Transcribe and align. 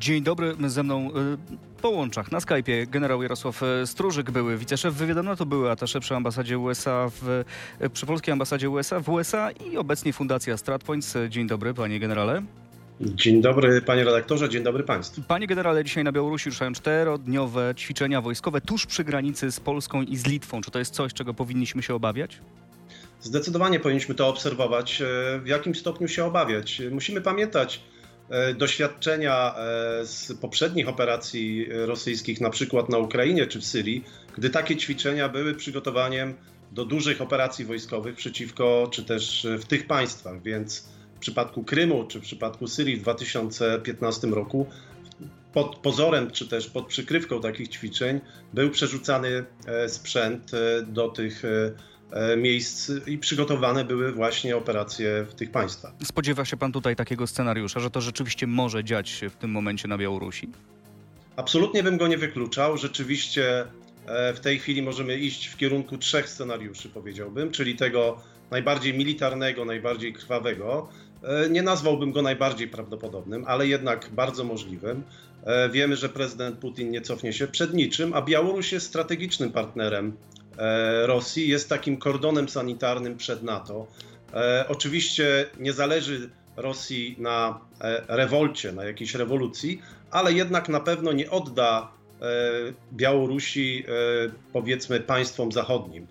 Dzień 0.00 0.22
dobry, 0.22 0.54
ze 0.66 0.82
mną 0.82 1.10
y, 1.10 1.12
po 1.82 1.90
łączach 1.90 2.32
na 2.32 2.38
Skype'ie 2.38 2.86
generał 2.86 3.22
Jarosław 3.22 3.62
y, 3.62 3.86
Stróżyk, 3.86 4.30
były 4.30 4.56
wiceszef 4.56 4.94
wywiadu 4.94 5.22
NATO, 5.22 5.46
były 5.46 5.70
atasze 5.70 6.00
przy 6.00 6.14
ambasadzie 6.14 6.58
USA, 6.58 7.10
w, 7.20 7.44
y, 7.82 7.90
przy 7.90 8.06
polskiej 8.06 8.32
ambasadzie 8.32 8.70
USA 8.70 9.00
w 9.00 9.08
USA 9.08 9.50
i 9.50 9.76
obecnie 9.76 10.12
Fundacja 10.12 10.56
StratPoints. 10.56 11.16
Dzień 11.28 11.46
dobry, 11.46 11.74
panie 11.74 12.00
generale. 12.00 12.42
Dzień 13.00 13.42
dobry 13.42 13.82
panie 13.82 14.04
redaktorze, 14.04 14.48
dzień 14.48 14.62
dobry 14.62 14.82
państwu. 14.82 15.22
Panie 15.28 15.46
generale, 15.46 15.84
dzisiaj 15.84 16.04
na 16.04 16.12
Białorusi 16.12 16.50
ruszają 16.50 16.72
czterodniowe 16.72 17.74
ćwiczenia 17.76 18.20
wojskowe 18.20 18.60
tuż 18.60 18.86
przy 18.86 19.04
granicy 19.04 19.52
z 19.52 19.60
Polską 19.60 20.02
i 20.02 20.16
z 20.16 20.26
Litwą. 20.26 20.60
Czy 20.60 20.70
to 20.70 20.78
jest 20.78 20.94
coś, 20.94 21.14
czego 21.14 21.34
powinniśmy 21.34 21.82
się 21.82 21.94
obawiać? 21.94 22.38
Zdecydowanie 23.20 23.80
powinniśmy 23.80 24.14
to 24.14 24.28
obserwować. 24.28 25.02
W 25.42 25.46
jakim 25.46 25.74
stopniu 25.74 26.08
się 26.08 26.24
obawiać? 26.24 26.82
Musimy 26.90 27.20
pamiętać, 27.20 27.80
E, 27.80 27.99
doświadczenia 28.54 29.54
e, 29.54 30.06
z 30.06 30.32
poprzednich 30.40 30.88
operacji 30.88 31.66
rosyjskich, 31.70 32.40
na 32.40 32.50
przykład 32.50 32.88
na 32.88 32.98
Ukrainie 32.98 33.46
czy 33.46 33.60
w 33.60 33.64
Syrii, 33.64 34.04
gdy 34.36 34.50
takie 34.50 34.76
ćwiczenia 34.76 35.28
były 35.28 35.54
przygotowaniem 35.54 36.34
do 36.72 36.84
dużych 36.84 37.20
operacji 37.20 37.64
wojskowych 37.64 38.16
przeciwko, 38.16 38.88
czy 38.92 39.04
też 39.04 39.46
w 39.58 39.64
tych 39.64 39.86
państwach. 39.86 40.42
Więc 40.42 40.88
w 41.16 41.18
przypadku 41.18 41.64
Krymu 41.64 42.04
czy 42.04 42.18
w 42.18 42.22
przypadku 42.22 42.66
Syrii 42.66 42.96
w 42.96 43.02
2015 43.02 44.26
roku 44.26 44.66
pod 45.52 45.76
pozorem, 45.76 46.30
czy 46.30 46.48
też 46.48 46.66
pod 46.66 46.86
przykrywką 46.86 47.40
takich 47.40 47.68
ćwiczeń 47.68 48.20
był 48.54 48.70
przerzucany 48.70 49.44
e, 49.66 49.88
sprzęt 49.88 50.50
do 50.86 51.08
tych 51.08 51.44
E, 51.44 51.89
miejsc 52.36 52.90
i 53.06 53.18
przygotowane 53.18 53.84
były 53.84 54.12
właśnie 54.12 54.56
operacje 54.56 55.26
w 55.30 55.34
tych 55.34 55.50
państwach. 55.50 55.92
Spodziewa 56.04 56.44
się 56.44 56.56
pan 56.56 56.72
tutaj 56.72 56.96
takiego 56.96 57.26
scenariusza, 57.26 57.80
że 57.80 57.90
to 57.90 58.00
rzeczywiście 58.00 58.46
może 58.46 58.84
dziać 58.84 59.08
się 59.08 59.30
w 59.30 59.36
tym 59.36 59.50
momencie 59.50 59.88
na 59.88 59.98
Białorusi? 59.98 60.48
Absolutnie 61.36 61.82
bym 61.82 61.98
go 61.98 62.08
nie 62.08 62.18
wykluczał. 62.18 62.76
Rzeczywiście 62.76 63.64
e, 64.06 64.34
w 64.34 64.40
tej 64.40 64.58
chwili 64.58 64.82
możemy 64.82 65.18
iść 65.18 65.46
w 65.46 65.56
kierunku 65.56 65.98
trzech 65.98 66.28
scenariuszy, 66.28 66.88
powiedziałbym, 66.88 67.50
czyli 67.50 67.76
tego 67.76 68.22
najbardziej 68.50 68.94
militarnego, 68.94 69.64
najbardziej 69.64 70.12
krwawego. 70.12 70.88
E, 71.22 71.48
nie 71.50 71.62
nazwałbym 71.62 72.12
go 72.12 72.22
najbardziej 72.22 72.68
prawdopodobnym, 72.68 73.44
ale 73.46 73.66
jednak 73.66 74.08
bardzo 74.12 74.44
możliwym. 74.44 75.02
Wiemy, 75.72 75.96
że 75.96 76.08
prezydent 76.08 76.58
Putin 76.58 76.90
nie 76.90 77.00
cofnie 77.00 77.32
się 77.32 77.46
przed 77.46 77.74
niczym, 77.74 78.14
a 78.14 78.22
Białoruś 78.22 78.72
jest 78.72 78.86
strategicznym 78.86 79.52
partnerem 79.52 80.16
E, 80.39 80.39
Rosji 81.02 81.48
jest 81.48 81.68
takim 81.68 81.96
kordonem 81.96 82.48
sanitarnym 82.48 83.16
przed 83.16 83.42
NATO. 83.42 83.86
E, 84.34 84.64
oczywiście 84.68 85.46
nie 85.58 85.72
zależy 85.72 86.30
Rosji 86.56 87.16
na 87.18 87.60
e, 87.80 88.02
rewolcie, 88.08 88.72
na 88.72 88.84
jakiejś 88.84 89.14
rewolucji, 89.14 89.82
ale 90.10 90.32
jednak 90.32 90.68
na 90.68 90.80
pewno 90.80 91.12
nie 91.12 91.30
odda 91.30 91.90
Białorusi 92.92 93.84
powiedzmy 94.52 95.00
państwom 95.00 95.52
zachodnim. 95.52 96.06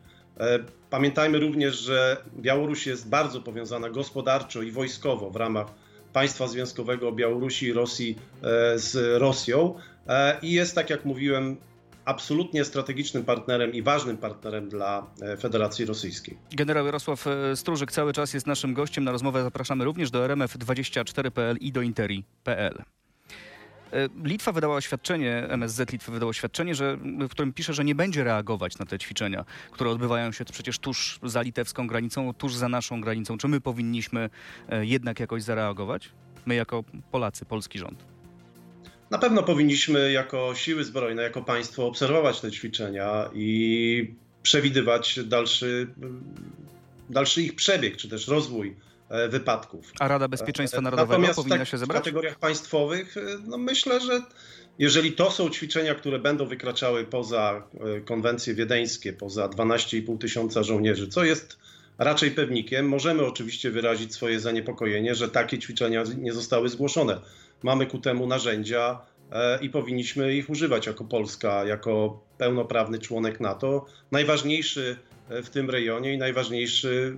Pamiętajmy 0.89 1.39
również, 1.39 1.79
że 1.79 2.17
Białoruś 2.39 2.87
jest 2.87 3.09
bardzo 3.09 3.41
powiązana 3.41 3.89
gospodarczo 3.89 4.61
i 4.61 4.71
wojskowo 4.71 5.29
w 5.29 5.35
ramach 5.35 5.67
państwa 6.13 6.47
związkowego 6.47 7.11
Białorusi 7.11 7.65
i 7.65 7.73
Rosji 7.73 8.17
z 8.75 9.19
Rosją 9.21 9.73
i 10.41 10.51
jest, 10.51 10.75
tak 10.75 10.89
jak 10.89 11.05
mówiłem, 11.05 11.57
absolutnie 12.09 12.65
strategicznym 12.65 13.25
partnerem 13.25 13.73
i 13.73 13.81
ważnym 13.81 14.17
partnerem 14.17 14.69
dla 14.69 15.07
e, 15.21 15.37
Federacji 15.37 15.85
Rosyjskiej. 15.85 16.37
Generał 16.51 16.85
Jarosław 16.85 17.27
e, 17.27 17.55
Stróżyk 17.55 17.91
cały 17.91 18.13
czas 18.13 18.33
jest 18.33 18.47
naszym 18.47 18.73
gościem. 18.73 19.03
Na 19.03 19.11
rozmowę 19.11 19.43
zapraszamy 19.43 19.85
również 19.85 20.11
do 20.11 20.27
RMF24.pl 20.27 21.57
i 21.57 21.71
do 21.71 21.81
Interi.pl. 21.81 22.83
E, 23.93 24.09
Litwa 24.23 24.51
wydała 24.51 24.75
oświadczenie, 24.75 25.47
MSZ 25.49 25.91
Litwy 25.91 26.11
wydało 26.11 26.29
oświadczenie, 26.29 26.75
że, 26.75 26.97
w 26.97 27.29
którym 27.29 27.53
pisze, 27.53 27.73
że 27.73 27.85
nie 27.85 27.95
będzie 27.95 28.23
reagować 28.23 28.77
na 28.77 28.85
te 28.85 28.99
ćwiczenia, 28.99 29.45
które 29.71 29.89
odbywają 29.89 30.31
się 30.31 30.45
przecież 30.45 30.79
tuż 30.79 31.19
za 31.23 31.41
litewską 31.41 31.87
granicą, 31.87 32.33
tuż 32.33 32.55
za 32.55 32.69
naszą 32.69 33.01
granicą. 33.01 33.37
Czy 33.37 33.47
my 33.47 33.61
powinniśmy 33.61 34.29
jednak 34.81 35.19
jakoś 35.19 35.43
zareagować? 35.43 36.09
My 36.45 36.55
jako 36.55 36.83
Polacy, 37.11 37.45
polski 37.45 37.79
rząd. 37.79 38.18
Na 39.09 39.17
pewno 39.17 39.43
powinniśmy 39.43 40.11
jako 40.11 40.55
siły 40.55 40.83
zbrojne, 40.83 41.23
jako 41.23 41.41
państwo 41.41 41.87
obserwować 41.87 42.41
te 42.41 42.51
ćwiczenia 42.51 43.29
i 43.33 44.13
przewidywać 44.43 45.19
dalszy, 45.25 45.87
dalszy 47.09 47.41
ich 47.41 47.55
przebieg, 47.55 47.97
czy 47.97 48.09
też 48.09 48.27
rozwój 48.27 48.75
e, 49.09 49.29
wypadków. 49.29 49.91
A 49.99 50.07
Rada 50.07 50.27
Bezpieczeństwa 50.27 50.79
e, 50.79 50.81
Narodowego 50.81 51.13
Natomiast 51.13 51.35
powinna 51.35 51.57
tak, 51.57 51.67
się 51.67 51.77
zebrać? 51.77 51.97
W 51.97 51.99
kategoriach 52.01 52.39
państwowych, 52.39 53.17
e, 53.17 53.21
no 53.47 53.57
myślę, 53.57 54.01
że 54.01 54.21
jeżeli 54.79 55.11
to 55.11 55.31
są 55.31 55.49
ćwiczenia, 55.49 55.95
które 55.95 56.19
będą 56.19 56.45
wykraczały 56.45 57.05
poza 57.05 57.63
konwencje 58.05 58.53
wiedeńskie, 58.53 59.13
poza 59.13 59.47
12,5 59.47 60.17
tysiąca 60.17 60.63
żołnierzy, 60.63 61.07
co 61.07 61.23
jest 61.23 61.57
raczej 61.97 62.31
pewnikiem, 62.31 62.87
możemy 62.87 63.25
oczywiście 63.25 63.71
wyrazić 63.71 64.13
swoje 64.13 64.39
zaniepokojenie, 64.39 65.15
że 65.15 65.29
takie 65.29 65.59
ćwiczenia 65.59 66.03
nie 66.17 66.33
zostały 66.33 66.69
zgłoszone 66.69 67.21
mamy 67.63 67.85
ku 67.85 67.97
temu 67.99 68.27
narzędzia 68.27 69.01
e, 69.31 69.59
i 69.61 69.69
powinniśmy 69.69 70.35
ich 70.35 70.49
używać 70.49 70.87
jako 70.87 71.03
Polska, 71.03 71.65
jako 71.65 72.19
pełnoprawny 72.37 72.99
członek 72.99 73.39
NATO. 73.39 73.85
Najważniejszy 74.11 74.97
e, 75.29 75.43
w 75.43 75.49
tym 75.49 75.69
rejonie 75.69 76.13
i 76.13 76.17
najważniejszy 76.17 77.17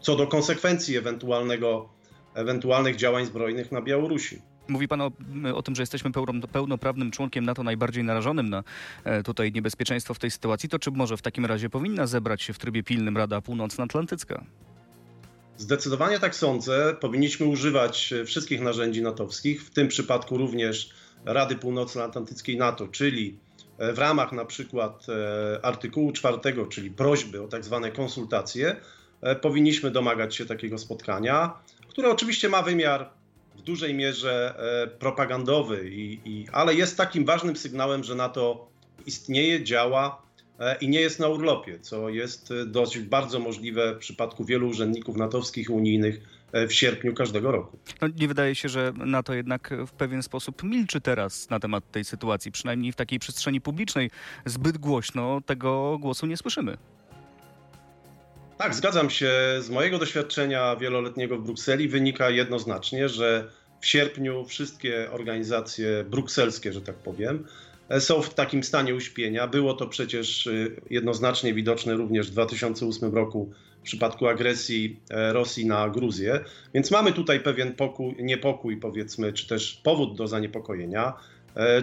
co 0.00 0.16
do 0.16 0.26
konsekwencji 0.26 0.96
ewentualnego, 0.96 1.88
ewentualnych 2.34 2.96
działań 2.96 3.26
zbrojnych 3.26 3.72
na 3.72 3.82
Białorusi. 3.82 4.42
Mówi 4.68 4.88
Pan 4.88 5.00
o, 5.00 5.10
o, 5.54 5.62
tym, 5.62 5.74
że 5.74 5.82
jesteśmy 5.82 6.10
pełnoprawnym 6.52 7.10
członkiem 7.10 7.44
NATO, 7.44 7.62
najbardziej 7.62 8.04
narażonym 8.04 8.50
na 8.50 8.64
e, 9.04 9.22
tutaj 9.22 9.52
niebezpieczeństwo 9.52 10.14
w 10.14 10.18
tej 10.18 10.30
sytuacji. 10.30 10.68
To 10.68 10.78
czy 10.78 10.90
może 10.90 11.16
w 11.16 11.22
takim 11.22 11.46
razie 11.46 11.70
powinna 11.70 12.06
zebrać 12.06 12.42
się 12.42 12.52
w 12.52 12.58
trybie 12.58 12.82
pilnym 12.82 13.16
Rada 13.16 13.40
Północnoatlantycka? 13.40 14.44
Zdecydowanie 15.58 16.18
tak 16.18 16.34
sądzę. 16.34 16.96
Powinniśmy 17.00 17.46
używać 17.46 18.12
e, 18.12 18.24
wszystkich 18.24 18.60
narzędzi 18.60 19.02
natowskich, 19.02 19.64
w 19.64 19.70
tym 19.70 19.88
przypadku 19.88 20.38
również 20.38 20.90
Rady 21.24 21.56
Północnoatlantyckiej 21.56 22.56
NATO, 22.56 22.88
czyli 22.88 23.38
e, 23.78 23.92
w 23.92 23.98
ramach 23.98 24.32
na 24.32 24.44
przykład 24.44 25.06
e, 25.08 25.64
artykułu 25.64 26.12
4, 26.12 26.38
czyli 26.70 26.90
prośby 26.90 27.42
o 27.42 27.48
tak 27.48 27.64
zwane 27.64 27.90
konsultacje, 27.90 28.76
powinniśmy 29.40 29.90
domagać 29.90 30.36
się 30.36 30.46
takiego 30.46 30.78
spotkania, 30.78 31.54
które 31.88 32.10
oczywiście 32.10 32.48
ma 32.48 32.62
wymiar 32.62 33.10
w 33.56 33.62
dużej 33.62 33.94
mierze 33.94 34.54
propagandowy, 34.98 35.90
i, 35.90 36.20
i, 36.24 36.46
ale 36.52 36.74
jest 36.74 36.96
takim 36.96 37.24
ważnym 37.24 37.56
sygnałem, 37.56 38.04
że 38.04 38.14
NATO 38.14 38.68
istnieje, 39.06 39.64
działa 39.64 40.25
i 40.80 40.88
nie 40.88 41.00
jest 41.00 41.20
na 41.20 41.28
urlopie, 41.28 41.78
co 41.80 42.08
jest 42.08 42.50
e, 42.50 42.66
dość 42.66 42.98
bardzo 42.98 43.38
możliwe 43.38 43.94
w 43.94 43.98
przypadku 43.98 44.44
wielu 44.44 44.68
urzędników 44.68 45.16
natowskich 45.16 45.68
i 45.68 45.72
unijnych 45.72 46.20
e, 46.52 46.66
w 46.66 46.74
sierpniu 46.74 47.14
każdego 47.14 47.52
roku. 47.52 47.78
No, 48.00 48.08
nie 48.16 48.28
wydaje 48.28 48.54
się, 48.54 48.68
że 48.68 48.92
NATO 48.96 49.34
jednak 49.34 49.74
w 49.86 49.92
pewien 49.92 50.22
sposób 50.22 50.62
milczy 50.62 51.00
teraz 51.00 51.50
na 51.50 51.60
temat 51.60 51.90
tej 51.90 52.04
sytuacji, 52.04 52.52
przynajmniej 52.52 52.92
w 52.92 52.96
takiej 52.96 53.18
przestrzeni 53.18 53.60
publicznej. 53.60 54.10
Zbyt 54.44 54.78
głośno 54.78 55.40
tego 55.46 55.98
głosu 55.98 56.26
nie 56.26 56.36
słyszymy. 56.36 56.76
Tak, 58.58 58.74
zgadzam 58.74 59.10
się. 59.10 59.30
Z 59.60 59.70
mojego 59.70 59.98
doświadczenia 59.98 60.76
wieloletniego 60.76 61.38
w 61.38 61.44
Brukseli 61.44 61.88
wynika 61.88 62.30
jednoznacznie, 62.30 63.08
że 63.08 63.50
w 63.80 63.86
sierpniu 63.86 64.44
wszystkie 64.44 65.10
organizacje 65.10 66.04
brukselskie, 66.04 66.72
że 66.72 66.80
tak 66.80 66.96
powiem, 66.96 67.44
E, 67.44 67.75
są 67.98 68.22
w 68.22 68.34
takim 68.34 68.64
stanie 68.64 68.94
uśpienia. 68.94 69.46
Było 69.46 69.74
to 69.74 69.86
przecież 69.86 70.46
e, 70.46 70.50
jednoznacznie 70.90 71.54
widoczne 71.54 71.94
również 71.94 72.28
w 72.28 72.30
2008 72.30 73.14
roku 73.14 73.50
w 73.80 73.82
przypadku 73.82 74.26
agresji 74.26 75.00
e, 75.10 75.32
Rosji 75.32 75.66
na 75.66 75.88
Gruzję. 75.88 76.40
Więc 76.74 76.90
mamy 76.90 77.12
tutaj 77.12 77.40
pewien 77.40 77.74
pokój, 77.74 78.14
niepokój, 78.18 78.76
powiedzmy, 78.76 79.32
czy 79.32 79.46
też 79.48 79.80
powód 79.84 80.16
do 80.16 80.28
zaniepokojenia. 80.28 81.12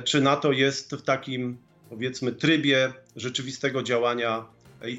Czy 0.04 0.22
NATO 0.22 0.52
jest 0.52 0.92
w 0.96 1.02
takim, 1.02 1.58
powiedzmy, 1.90 2.32
trybie 2.32 2.94
rzeczywistego 3.16 3.84
działania 3.84 4.46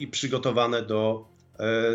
i 0.00 0.08
przygotowane 0.08 0.82
do, 0.82 1.28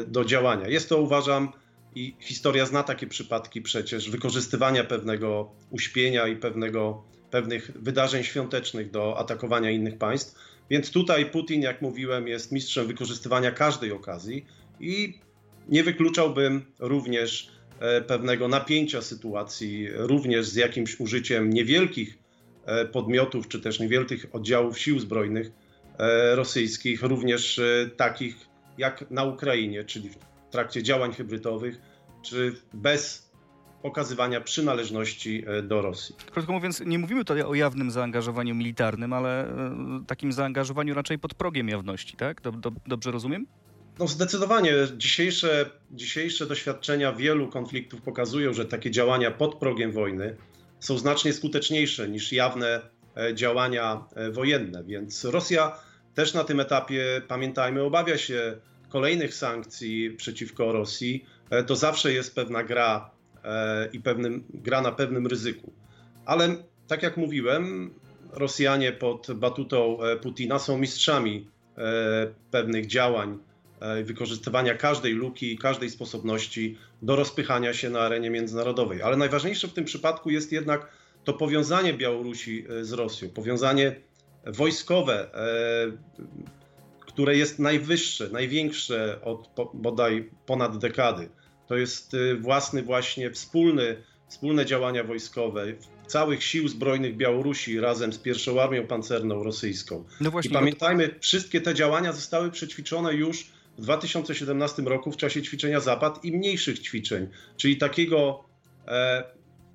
do 0.08 0.26
działania? 0.26 0.68
Jest 0.68 0.90
to, 0.90 1.02
uważam, 1.02 1.52
i 1.96 2.16
historia 2.20 2.66
zna 2.66 2.84
takie 2.84 3.08
przypadki 3.08 3.62
przecież 3.62 4.10
wykorzystywania 4.10 4.84
pewnego 4.84 5.52
uśpienia 5.70 6.28
i 6.28 6.36
pewnego 6.36 7.04
pewnych 7.32 7.72
wydarzeń 7.76 8.24
świątecznych 8.24 8.92
do 8.92 9.18
atakowania 9.18 9.72
innych 9.72 9.98
państw. 9.98 10.36
Więc 10.70 10.92
tutaj 10.92 11.26
Putin, 11.26 11.62
jak 11.62 11.82
mówiłem, 11.82 12.28
jest 12.28 12.52
mistrzem 12.52 12.88
wykorzystywania 12.88 13.52
każdej 13.52 13.92
okazji 13.92 14.46
i 14.80 15.20
nie 15.70 15.84
wykluczałbym 15.84 16.66
również 16.80 17.52
e, 17.80 18.02
pewnego 18.02 18.48
napięcia 18.48 19.02
sytuacji, 19.02 19.88
również 19.94 20.48
z 20.48 20.56
jakimś 20.56 21.00
użyciem 21.00 21.50
niewielkich 21.50 22.18
e, 22.66 22.86
podmiotów 22.86 23.48
czy 23.48 23.60
też 23.60 23.80
niewielkich 23.80 24.26
oddziałów 24.36 24.80
sił 24.80 25.00
zbrojnych 25.00 25.52
e, 25.98 26.36
rosyjskich, 26.36 27.04
również 27.04 27.62
takich 27.98 28.36
jak 28.78 29.12
na 29.12 29.24
Ukrainie, 29.24 29.84
czyli 29.84 30.10
w 30.10 30.18
trakcie 30.52 30.84
działań 30.84 31.14
hybrydowych, 31.14 31.82
czy 32.22 32.56
bez 32.74 33.29
pokazywania 33.82 34.42
przynależności 34.42 35.44
do 35.64 35.82
Rosji. 35.82 36.16
Krótko 36.32 36.52
mówiąc, 36.52 36.82
nie 36.86 37.00
mówimy 37.00 37.26
tutaj 37.26 37.44
o 37.44 37.56
jawnym 37.56 37.92
zaangażowaniu 37.92 38.56
militarnym, 38.56 39.14
ale 39.14 39.54
takim 40.08 40.32
zaangażowaniu 40.32 40.94
raczej 40.94 41.20
pod 41.20 41.34
progiem 41.34 41.70
jawności, 41.70 42.18
tak? 42.18 42.42
Dobrze 42.88 43.12
rozumiem? 43.12 43.46
No 44.00 44.08
zdecydowanie. 44.08 44.74
Dzisiejsze, 44.98 45.70
dzisiejsze 45.92 46.46
doświadczenia 46.46 47.14
wielu 47.14 47.48
konfliktów 47.48 48.02
pokazują, 48.02 48.54
że 48.54 48.66
takie 48.66 48.92
działania 48.92 49.32
pod 49.32 49.56
progiem 49.56 49.92
wojny 49.92 50.36
są 50.80 50.98
znacznie 50.98 51.34
skuteczniejsze 51.34 52.10
niż 52.10 52.32
jawne 52.32 52.82
e, 53.18 53.36
działania 53.36 54.04
e, 54.16 54.32
wojenne. 54.32 54.84
Więc 54.84 55.26
Rosja 55.26 55.80
też 56.16 56.34
na 56.34 56.44
tym 56.44 56.60
etapie, 56.60 57.22
pamiętajmy, 57.28 57.84
obawia 57.84 58.18
się 58.18 58.58
kolejnych 58.90 59.36
sankcji 59.36 60.12
przeciwko 60.12 60.72
Rosji. 60.72 61.26
E, 61.50 61.64
to 61.64 61.76
zawsze 61.76 62.14
jest 62.14 62.36
pewna 62.36 62.64
gra 62.64 63.12
i 63.94 64.00
pewnym, 64.00 64.44
gra 64.54 64.82
na 64.82 64.92
pewnym 64.92 65.28
ryzyku. 65.28 65.74
Ale 66.26 66.56
tak 66.88 67.04
jak 67.04 67.18
mówiłem, 67.18 67.94
Rosjanie 68.34 68.92
pod 68.92 69.28
batutą 69.36 69.98
Putina 70.22 70.60
są 70.60 70.78
mistrzami 70.78 71.48
pewnych 72.52 72.88
działań 72.88 73.40
E, 73.80 74.04
wykorzystywania 74.04 74.76
każdej 74.76 75.14
luki, 75.14 75.58
każdej 75.58 75.90
sposobności 75.90 76.78
do 77.02 77.16
rozpychania 77.16 77.74
się 77.74 77.90
na 77.90 78.00
arenie 78.00 78.30
międzynarodowej. 78.30 79.02
Ale 79.02 79.18
najważniejsze 79.18 79.68
w 79.68 79.74
tym 79.74 79.86
przypadku 79.86 80.30
jest 80.30 80.52
jednak 80.52 80.92
to 81.24 81.34
powiązanie 81.34 81.94
Białorusi 81.94 82.66
e, 82.70 82.86
z 82.86 82.94
Rosją, 82.94 83.30
powiązanie 83.30 83.96
wojskowe, 84.46 85.34
e, 85.34 85.92
które 87.00 87.38
jest 87.38 87.60
najwyższe, 87.60 88.30
największe 88.30 89.22
od 89.22 89.50
bodaj 89.74 90.30
ponad 90.46 90.78
dekady. 90.78 91.30
To 91.70 91.78
jest 91.78 92.16
własny 92.40 92.84
właśnie 92.84 93.32
wspólny, 93.32 93.96
wspólne 94.28 94.66
działania 94.66 95.04
wojskowe 95.04 95.66
całych 96.10 96.44
sił 96.44 96.68
zbrojnych 96.68 97.18
Białorusi 97.18 97.80
razem 97.80 98.14
z 98.14 98.18
pierwszą 98.18 98.62
armią 98.62 98.88
pancerną 98.88 99.44
rosyjską. 99.44 100.06
No 100.22 100.32
właśnie, 100.32 100.52
I 100.52 100.54
pamiętajmy, 100.54 101.16
wszystkie 101.20 101.62
te 101.62 101.74
działania 101.74 102.14
zostały 102.14 102.52
przećwiczone 102.52 103.14
już 103.14 103.52
w 103.78 103.82
2017 103.82 104.82
roku 104.82 105.12
w 105.12 105.18
czasie 105.18 105.42
ćwiczenia 105.42 105.80
Zapad 105.80 106.26
i 106.26 106.32
mniejszych 106.32 106.80
ćwiczeń, 106.80 107.28
czyli 107.58 107.78
takiego 107.78 108.44
e, 108.88 109.24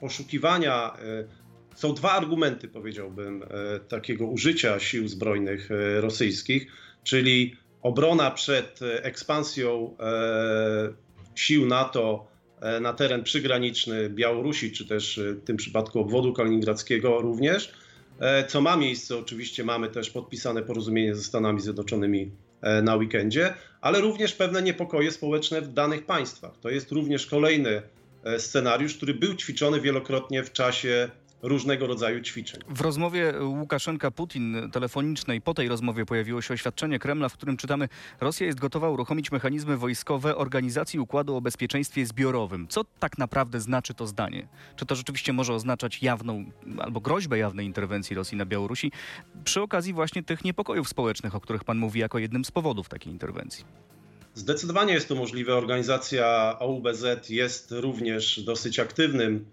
poszukiwania. 0.01 0.97
E, 0.97 1.45
są 1.75 1.95
dwa 1.95 2.13
argumenty, 2.13 2.69
powiedziałbym, 2.69 3.43
e, 3.43 3.81
takiego 3.81 4.27
użycia 4.27 4.81
sił 4.81 5.09
zbrojnych 5.09 5.71
e, 5.71 6.01
rosyjskich, 6.01 6.67
czyli 7.05 7.57
obrona 7.83 8.31
przed 8.31 8.83
e, 8.83 9.05
ekspansją 9.05 9.97
e, 10.01 11.04
sił 11.35 11.67
NATO 11.67 12.27
na 12.81 12.93
teren 12.93 13.23
przygraniczny 13.23 14.11
Białorusi, 14.11 14.73
czy 14.73 14.89
też 14.89 15.21
w 15.23 15.45
tym 15.45 15.57
przypadku 15.57 16.01
obwodu 16.01 16.33
kaliningradzkiego 16.33 17.21
również, 17.21 17.73
co 18.49 18.61
ma 18.61 18.77
miejsce. 18.77 19.17
Oczywiście 19.17 19.65
mamy 19.65 19.89
też 19.89 20.11
podpisane 20.11 20.63
porozumienie 20.63 21.15
ze 21.15 21.23
Stanami 21.23 21.61
Zjednoczonymi 21.61 22.31
E, 22.65 22.83
na 22.83 22.97
weekendzie, 22.97 23.55
ale 23.81 24.01
również 24.01 24.33
pewne 24.33 24.63
niepokoje 24.63 25.11
społeczne 25.11 25.61
w 25.61 25.73
danych 25.73 26.07
państwach. 26.07 26.53
To 26.61 26.71
jest 26.71 26.93
również 26.93 27.27
kolejny 27.27 27.83
e, 28.25 28.41
scenariusz, 28.41 28.95
który 28.97 29.15
był 29.15 29.35
ćwiczony 29.35 29.81
wielokrotnie 29.81 30.45
w 30.45 30.53
czasie 30.53 31.11
różnego 31.45 31.87
rodzaju 31.87 32.21
ćwiczeń. 32.21 32.61
W 32.69 32.81
rozmowie 32.81 33.33
Łukaszenka-Putin 33.41 34.71
telefonicznej 34.71 35.41
po 35.41 35.55
tej 35.55 35.69
rozmowie 35.69 36.07
pojawiło 36.07 36.43
się 36.43 36.55
oświadczenie 36.55 36.99
Kremla, 36.99 37.29
w 37.29 37.33
którym 37.33 37.57
czytamy 37.57 37.89
Rosja 38.21 38.47
jest 38.47 38.61
gotowa 38.61 38.91
uruchomić 38.91 39.33
mechanizmy 39.33 39.77
wojskowe 39.77 40.37
Organizacji 40.37 41.01
Układu 41.01 41.37
o 41.37 41.41
Bezpieczeństwie 41.41 42.07
Zbiorowym. 42.07 42.69
Co 42.69 42.85
tak 42.99 43.19
naprawdę 43.19 43.61
znaczy 43.61 43.95
to 43.95 44.07
zdanie? 44.07 44.49
Czy 44.77 44.87
to 44.87 44.95
rzeczywiście 44.95 45.33
może 45.33 45.55
oznaczać 45.55 46.03
jawną 46.03 46.45
albo 46.79 47.01
groźbę 47.01 47.39
jawnej 47.39 47.67
interwencji 47.67 48.17
Rosji 48.17 48.39
na 48.39 48.47
Białorusi 48.47 48.93
przy 49.45 49.63
okazji 49.63 49.93
właśnie 49.93 50.23
tych 50.23 50.45
niepokojów 50.45 50.89
społecznych, 50.89 51.35
o 51.35 51.41
których 51.41 51.65
pan 51.65 51.79
mówi 51.79 52.01
jako 52.01 52.19
jednym 52.19 52.45
z 52.45 52.51
powodów 52.51 52.89
takiej 52.89 53.13
interwencji? 53.13 53.65
Zdecydowanie 54.35 54.95
jest 54.95 55.09
to 55.09 55.15
możliwe. 55.15 55.55
Organizacja 55.55 56.57
OUBZ 56.59 57.31
jest 57.31 57.73
również 57.73 58.41
dosyć 58.41 58.79
aktywnym 58.79 59.45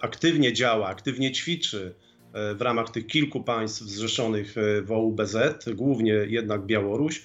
aktywnie 0.00 0.52
działa, 0.52 0.88
aktywnie 0.88 1.32
ćwiczy 1.32 1.94
e, 2.32 2.54
w 2.54 2.62
ramach 2.62 2.90
tych 2.90 3.06
kilku 3.06 3.42
państw 3.42 3.80
zrzeszonych 3.80 4.58
e, 4.58 4.82
w 4.82 4.92
OUBZ, 4.92 5.36
głównie 5.74 6.12
jednak 6.12 6.66
Białoruś. 6.66 7.22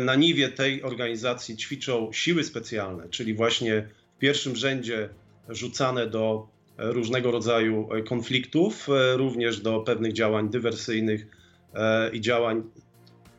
Na 0.00 0.14
niwie 0.14 0.48
tej 0.48 0.82
organizacji 0.82 1.56
ćwiczą 1.56 2.12
siły 2.12 2.44
specjalne, 2.44 3.08
czyli 3.08 3.34
właśnie 3.34 3.88
w 4.16 4.18
pierwszym 4.18 4.56
rzędzie 4.56 5.08
rzucane 5.48 6.06
do 6.06 6.48
różnego 6.78 7.30
rodzaju 7.30 7.88
konfliktów, 8.08 8.88
również 9.14 9.60
do 9.60 9.80
pewnych 9.80 10.12
działań 10.12 10.50
dywersyjnych 10.50 11.26
i 12.12 12.20
działań, 12.20 12.62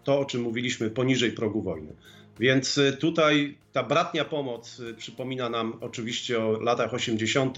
to 0.03 0.19
o 0.19 0.25
czym 0.25 0.41
mówiliśmy, 0.41 0.89
poniżej 0.89 1.31
progu 1.31 1.61
wojny. 1.61 1.93
Więc 2.39 2.79
tutaj 2.99 3.57
ta 3.73 3.83
bratnia 3.83 4.25
pomoc 4.25 4.81
przypomina 4.97 5.49
nam 5.49 5.77
oczywiście 5.81 6.43
o 6.43 6.51
latach 6.51 6.93
80., 6.93 7.57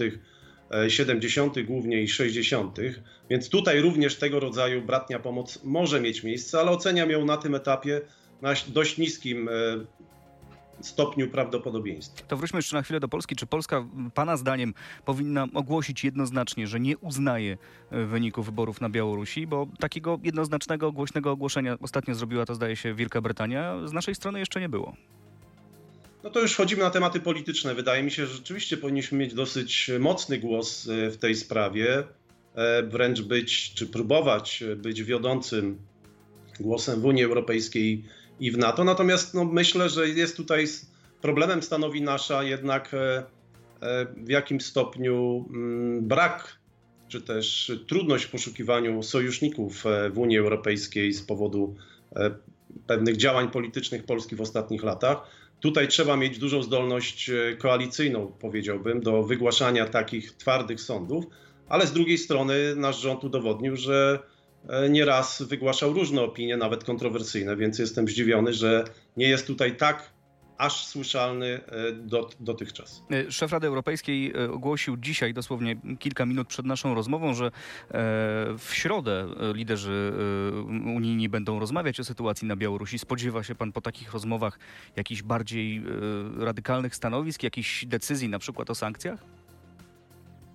70. 0.88 1.62
głównie 1.62 2.02
i 2.02 2.08
60., 2.08 2.78
więc 3.30 3.48
tutaj 3.48 3.80
również 3.80 4.16
tego 4.16 4.40
rodzaju 4.40 4.82
bratnia 4.82 5.18
pomoc 5.18 5.64
może 5.64 6.00
mieć 6.00 6.22
miejsce, 6.22 6.60
ale 6.60 6.70
oceniam 6.70 7.10
ją 7.10 7.24
na 7.24 7.36
tym 7.36 7.54
etapie 7.54 8.00
na 8.42 8.54
dość 8.68 8.98
niskim 8.98 9.48
e, 9.48 9.52
stopniu 10.86 11.30
prawdopodobieństwa. 11.30 12.26
To 12.28 12.36
wróćmy 12.36 12.58
jeszcze 12.58 12.76
na 12.76 12.82
chwilę 12.82 13.00
do 13.00 13.08
Polski. 13.08 13.36
Czy 13.36 13.46
Polska, 13.46 13.84
Pana 14.14 14.36
zdaniem, 14.36 14.74
powinna 15.04 15.46
ogłosić 15.54 16.04
jednoznacznie, 16.04 16.66
że 16.66 16.80
nie 16.80 16.98
uznaje 16.98 17.58
e, 17.90 18.04
wyników 18.04 18.46
wyborów 18.46 18.80
na 18.80 18.88
Białorusi? 18.88 19.46
Bo 19.46 19.66
takiego 19.78 20.18
jednoznacznego, 20.22 20.92
głośnego 20.92 21.30
ogłoszenia 21.30 21.76
ostatnio 21.80 22.14
zrobiła 22.14 22.46
to, 22.46 22.54
zdaje 22.54 22.76
się, 22.76 22.94
Wielka 22.94 23.20
Brytania. 23.20 23.74
Z 23.84 23.92
naszej 23.92 24.14
strony 24.14 24.38
jeszcze 24.38 24.60
nie 24.60 24.68
było. 24.68 24.96
No 26.24 26.30
to 26.30 26.40
już 26.40 26.52
wchodzimy 26.52 26.82
na 26.82 26.90
tematy 26.90 27.20
polityczne. 27.20 27.74
Wydaje 27.74 28.02
mi 28.02 28.10
się, 28.10 28.26
że 28.26 28.34
rzeczywiście 28.34 28.76
powinniśmy 28.76 29.18
mieć 29.18 29.34
dosyć 29.34 29.90
mocny 30.00 30.38
głos 30.38 30.88
e, 30.88 31.10
w 31.10 31.16
tej 31.16 31.34
sprawie, 31.34 32.04
e, 32.54 32.82
wręcz 32.82 33.22
być, 33.22 33.74
czy 33.74 33.86
próbować 33.86 34.64
być 34.76 35.02
wiodącym 35.02 35.78
głosem 36.60 37.00
w 37.00 37.04
Unii 37.04 37.24
Europejskiej 37.24 38.04
i 38.42 38.50
w 38.50 38.58
NATO. 38.58 38.84
Natomiast 38.84 39.34
no, 39.34 39.44
myślę, 39.44 39.88
że 39.88 40.08
jest 40.08 40.36
tutaj 40.36 40.66
problemem 41.20 41.62
stanowi 41.62 42.02
nasza 42.02 42.42
jednak 42.42 42.94
e, 42.94 43.26
w 44.16 44.28
jakim 44.28 44.60
stopniu 44.60 45.44
mm, 45.50 46.08
brak, 46.08 46.58
czy 47.08 47.20
też 47.20 47.72
trudność 47.88 48.24
w 48.24 48.30
poszukiwaniu 48.30 49.02
sojuszników 49.02 49.84
w 50.12 50.18
Unii 50.18 50.38
Europejskiej 50.38 51.12
z 51.12 51.22
powodu 51.22 51.74
pewnych 52.86 53.16
działań 53.16 53.50
politycznych 53.50 54.04
Polski 54.04 54.36
w 54.36 54.40
ostatnich 54.40 54.82
latach. 54.82 55.18
Tutaj 55.60 55.88
trzeba 55.88 56.16
mieć 56.16 56.38
dużą 56.38 56.62
zdolność 56.62 57.30
e, 57.30 57.56
koalicyjną, 57.56 58.32
powiedziałbym, 58.40 59.00
do 59.00 59.22
wygłaszania 59.22 59.86
takich 59.86 60.32
twardych 60.32 60.80
sądów, 60.80 61.24
ale 61.68 61.86
z 61.86 61.92
drugiej 61.92 62.18
strony 62.18 62.76
nasz 62.76 63.00
rząd 63.00 63.24
udowodnił, 63.24 63.76
że 63.76 64.18
e, 64.18 64.31
nieraz 64.90 65.42
wygłaszał 65.42 65.92
różne 65.92 66.22
opinie, 66.22 66.56
nawet 66.56 66.84
kontrowersyjne, 66.84 67.56
więc 67.56 67.78
jestem 67.78 68.08
zdziwiony, 68.08 68.52
że 68.52 68.84
nie 69.16 69.28
jest 69.28 69.46
tutaj 69.46 69.76
tak 69.76 70.12
aż 70.58 70.86
słyszalny 70.86 71.46
e, 71.46 71.92
dot, 71.92 72.36
dotychczas. 72.40 73.02
Szef 73.30 73.52
Rady 73.52 73.66
Europejskiej 73.66 74.34
ogłosił 74.36 74.96
dzisiaj, 74.96 75.34
dosłownie 75.34 75.76
kilka 75.98 76.26
minut 76.26 76.48
przed 76.48 76.66
naszą 76.66 76.94
rozmową, 76.94 77.34
że 77.34 77.50
w 78.58 78.68
środę 78.72 79.28
liderzy 79.54 80.12
unijni 80.94 81.28
będą 81.28 81.58
rozmawiać 81.58 82.00
o 82.00 82.04
sytuacji 82.04 82.48
na 82.48 82.56
Białorusi. 82.56 82.98
Spodziewa 82.98 83.42
się 83.42 83.54
pan 83.54 83.72
po 83.72 83.80
takich 83.80 84.12
rozmowach 84.12 84.58
jakichś 84.96 85.22
bardziej 85.22 85.82
radykalnych 86.38 86.96
stanowisk, 86.96 87.42
jakichś 87.42 87.84
decyzji 87.84 88.28
na 88.28 88.38
przykład 88.38 88.70
o 88.70 88.74
sankcjach? 88.74 89.41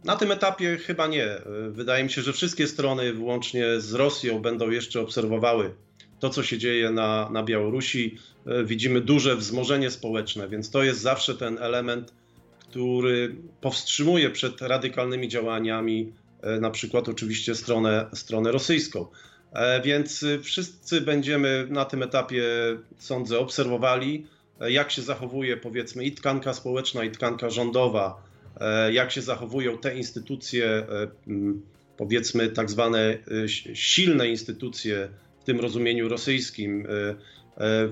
Na 0.03 0.15
tym 0.15 0.31
etapie 0.31 0.77
chyba 0.77 1.07
nie. 1.07 1.27
Wydaje 1.69 2.03
mi 2.03 2.09
się, 2.09 2.21
że 2.21 2.33
wszystkie 2.33 2.67
strony, 2.67 3.13
włącznie 3.13 3.81
z 3.81 3.93
Rosją, 3.93 4.39
będą 4.39 4.69
jeszcze 4.69 5.01
obserwowały 5.01 5.73
to, 6.19 6.29
co 6.29 6.43
się 6.43 6.57
dzieje 6.57 6.91
na, 6.91 7.29
na 7.29 7.43
Białorusi. 7.43 8.17
E, 8.45 8.63
widzimy 8.63 9.01
duże 9.01 9.35
wzmożenie 9.35 9.91
społeczne, 9.91 10.47
więc 10.47 10.69
to 10.69 10.83
jest 10.83 11.01
zawsze 11.01 11.35
ten 11.35 11.57
element, 11.57 12.13
który 12.59 13.35
powstrzymuje 13.61 14.29
przed 14.29 14.61
radykalnymi 14.61 15.27
działaniami, 15.27 16.13
e, 16.41 16.59
na 16.59 16.69
przykład 16.69 17.09
oczywiście 17.09 17.55
stronę, 17.55 18.05
stronę 18.13 18.51
rosyjską. 18.51 19.07
E, 19.53 19.81
więc 19.81 20.25
wszyscy 20.43 21.01
będziemy 21.01 21.67
na 21.69 21.85
tym 21.85 22.03
etapie, 22.03 22.43
sądzę, 22.97 23.39
obserwowali, 23.39 24.25
jak 24.69 24.91
się 24.91 25.01
zachowuje 25.01 25.57
powiedzmy 25.57 26.05
i 26.05 26.11
tkanka 26.11 26.53
społeczna, 26.53 27.03
i 27.03 27.11
tkanka 27.11 27.49
rządowa, 27.49 28.23
jak 28.91 29.11
się 29.11 29.21
zachowują 29.21 29.77
te 29.77 29.97
instytucje, 29.97 30.85
powiedzmy 31.97 32.49
tak 32.49 32.69
zwane 32.69 33.17
silne 33.73 34.27
instytucje 34.27 35.09
tym 35.45 35.59
rozumieniu 35.59 36.09
rosyjskim 36.09 36.87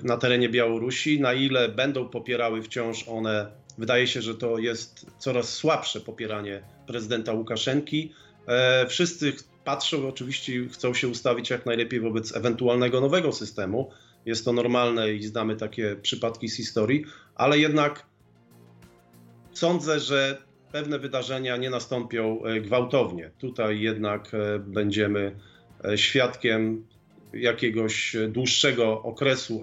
na 0.03 0.17
terenie 0.17 0.50
Białorusi, 0.50 1.22
na 1.22 1.34
ile 1.34 1.69
będą 1.69 2.10
popierały 2.10 2.62
wciąż 2.62 3.07
one 3.07 3.51
wydaje 3.77 4.07
się, 4.07 4.22
że 4.22 4.36
to 4.36 4.57
jest 4.57 5.05
coraz 5.19 5.53
słabsze 5.53 6.01
popieranie 6.01 6.62
prezydenta 6.88 7.34
Łukaszenki. 7.34 8.13
E, 8.48 8.88
wszyscy 8.88 9.34
patrzą 9.63 10.07
oczywiście 10.07 10.67
chcą 10.69 10.93
się 10.93 11.07
ustawić 11.07 11.50
jak 11.50 11.65
najlepiej 11.65 12.00
wobec 12.00 12.36
ewentualnego 12.36 13.01
nowego 13.01 13.31
systemu. 13.31 13.91
Jest 14.25 14.45
to 14.45 14.53
normalne 14.53 15.13
i 15.13 15.24
znamy 15.24 15.55
takie 15.55 15.95
przypadki 16.01 16.50
z 16.50 16.57
historii, 16.57 17.05
ale 17.36 17.60
jednak 17.60 18.05
sądzę, 19.53 20.00
że 20.00 20.45
pewne 20.75 21.00
wydarzenia 21.00 21.58
nie 21.58 21.70
nastąpią 21.70 22.44
e, 22.44 22.62
gwałtownie. 22.62 23.32
Tutaj 23.39 23.82
jednak 23.82 24.32
e, 24.34 24.60
będziemy 24.60 25.36
świadkiem 25.96 26.88
jakiegoś 27.34 28.15
dłuższego 28.29 29.01
okresu, 29.01 29.62